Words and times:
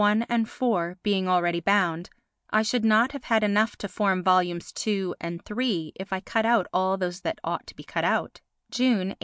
I 0.01 0.13
and 0.29 0.47
IV 0.47 1.03
being 1.03 1.27
already 1.27 1.59
bound, 1.59 2.09
I 2.49 2.63
should 2.63 2.83
not 2.83 3.11
have 3.25 3.43
enough 3.43 3.75
to 3.75 3.87
form 3.87 4.23
Vols. 4.23 4.73
II 4.87 5.13
and 5.21 5.41
III 5.47 5.93
if 5.95 6.11
I 6.11 6.19
cut 6.21 6.43
out 6.43 6.65
all 6.73 6.97
those 6.97 7.21
that 7.21 7.37
ought 7.43 7.67
to 7.67 7.75
be 7.75 7.83
cut 7.83 8.03
out. 8.03 8.41
[June, 8.71 9.09
1898. 9.13 9.17